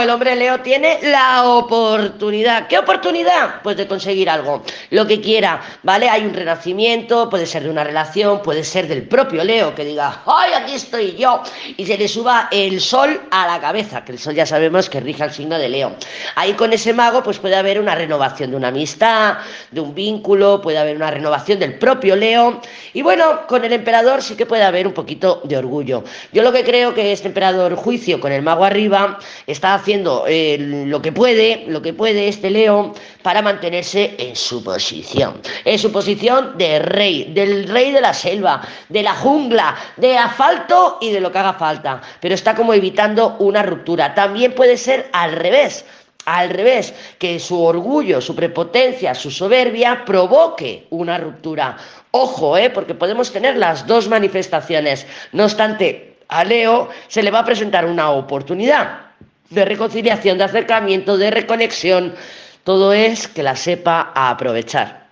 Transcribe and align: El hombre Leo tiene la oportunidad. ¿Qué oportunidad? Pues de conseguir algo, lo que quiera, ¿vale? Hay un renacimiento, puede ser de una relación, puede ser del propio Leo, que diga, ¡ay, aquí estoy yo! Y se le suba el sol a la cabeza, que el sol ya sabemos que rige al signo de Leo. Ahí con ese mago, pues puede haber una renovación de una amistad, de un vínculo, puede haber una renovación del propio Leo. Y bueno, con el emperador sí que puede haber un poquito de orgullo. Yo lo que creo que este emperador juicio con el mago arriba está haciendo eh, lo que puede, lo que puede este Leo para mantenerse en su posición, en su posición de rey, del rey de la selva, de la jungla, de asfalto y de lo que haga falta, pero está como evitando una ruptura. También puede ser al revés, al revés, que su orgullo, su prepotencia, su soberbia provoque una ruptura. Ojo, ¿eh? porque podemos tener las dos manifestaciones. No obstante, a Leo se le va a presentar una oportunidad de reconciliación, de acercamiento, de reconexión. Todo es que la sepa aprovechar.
El 0.00 0.10
hombre 0.10 0.36
Leo 0.36 0.60
tiene 0.60 0.98
la 1.02 1.44
oportunidad. 1.44 2.66
¿Qué 2.68 2.78
oportunidad? 2.78 3.62
Pues 3.62 3.76
de 3.76 3.86
conseguir 3.86 4.28
algo, 4.28 4.62
lo 4.90 5.06
que 5.06 5.20
quiera, 5.20 5.60
¿vale? 5.82 6.08
Hay 6.08 6.24
un 6.26 6.34
renacimiento, 6.34 7.30
puede 7.30 7.46
ser 7.46 7.62
de 7.62 7.70
una 7.70 7.82
relación, 7.82 8.42
puede 8.42 8.62
ser 8.62 8.88
del 8.88 9.02
propio 9.04 9.42
Leo, 9.42 9.74
que 9.74 9.84
diga, 9.84 10.22
¡ay, 10.26 10.52
aquí 10.52 10.74
estoy 10.74 11.16
yo! 11.16 11.42
Y 11.76 11.86
se 11.86 11.96
le 11.96 12.08
suba 12.08 12.48
el 12.50 12.80
sol 12.80 13.22
a 13.30 13.46
la 13.46 13.58
cabeza, 13.58 14.04
que 14.04 14.12
el 14.12 14.18
sol 14.18 14.34
ya 14.34 14.44
sabemos 14.44 14.90
que 14.90 15.00
rige 15.00 15.22
al 15.22 15.32
signo 15.32 15.58
de 15.58 15.68
Leo. 15.68 15.96
Ahí 16.34 16.52
con 16.52 16.72
ese 16.72 16.92
mago, 16.92 17.22
pues 17.22 17.38
puede 17.38 17.56
haber 17.56 17.80
una 17.80 17.94
renovación 17.94 18.50
de 18.50 18.56
una 18.56 18.68
amistad, 18.68 19.38
de 19.70 19.80
un 19.80 19.94
vínculo, 19.94 20.60
puede 20.60 20.78
haber 20.78 20.96
una 20.96 21.10
renovación 21.10 21.58
del 21.58 21.78
propio 21.78 22.16
Leo. 22.16 22.60
Y 22.92 23.00
bueno, 23.02 23.46
con 23.46 23.64
el 23.64 23.72
emperador 23.72 24.22
sí 24.22 24.36
que 24.36 24.44
puede 24.44 24.62
haber 24.62 24.86
un 24.86 24.92
poquito 24.92 25.40
de 25.44 25.56
orgullo. 25.56 26.04
Yo 26.32 26.42
lo 26.42 26.52
que 26.52 26.64
creo 26.64 26.92
que 26.92 27.12
este 27.12 27.28
emperador 27.28 27.74
juicio 27.76 28.20
con 28.20 28.32
el 28.32 28.42
mago 28.42 28.64
arriba 28.64 29.18
está 29.46 29.74
haciendo 29.86 30.24
eh, 30.26 30.56
lo 30.58 31.00
que 31.00 31.12
puede, 31.12 31.64
lo 31.68 31.80
que 31.80 31.92
puede 31.92 32.26
este 32.26 32.50
Leo 32.50 32.92
para 33.22 33.40
mantenerse 33.40 34.16
en 34.18 34.34
su 34.34 34.64
posición, 34.64 35.40
en 35.64 35.78
su 35.78 35.92
posición 35.92 36.58
de 36.58 36.80
rey, 36.80 37.30
del 37.32 37.68
rey 37.68 37.92
de 37.92 38.00
la 38.00 38.12
selva, 38.12 38.62
de 38.88 39.04
la 39.04 39.14
jungla, 39.14 39.76
de 39.96 40.18
asfalto 40.18 40.98
y 41.00 41.12
de 41.12 41.20
lo 41.20 41.30
que 41.30 41.38
haga 41.38 41.52
falta, 41.52 42.02
pero 42.20 42.34
está 42.34 42.56
como 42.56 42.74
evitando 42.74 43.36
una 43.38 43.62
ruptura. 43.62 44.12
También 44.12 44.56
puede 44.56 44.76
ser 44.76 45.08
al 45.12 45.30
revés, 45.30 45.84
al 46.24 46.50
revés, 46.50 46.92
que 47.20 47.38
su 47.38 47.62
orgullo, 47.62 48.20
su 48.20 48.34
prepotencia, 48.34 49.14
su 49.14 49.30
soberbia 49.30 50.04
provoque 50.04 50.88
una 50.90 51.16
ruptura. 51.16 51.76
Ojo, 52.10 52.58
¿eh? 52.58 52.70
porque 52.70 52.96
podemos 52.96 53.30
tener 53.30 53.56
las 53.56 53.86
dos 53.86 54.08
manifestaciones. 54.08 55.06
No 55.30 55.44
obstante, 55.44 56.16
a 56.26 56.42
Leo 56.42 56.88
se 57.06 57.22
le 57.22 57.30
va 57.30 57.38
a 57.38 57.44
presentar 57.44 57.86
una 57.86 58.10
oportunidad 58.10 59.05
de 59.50 59.64
reconciliación, 59.64 60.38
de 60.38 60.44
acercamiento, 60.44 61.16
de 61.16 61.30
reconexión. 61.30 62.14
Todo 62.64 62.92
es 62.92 63.28
que 63.28 63.42
la 63.42 63.56
sepa 63.56 64.12
aprovechar. 64.14 65.05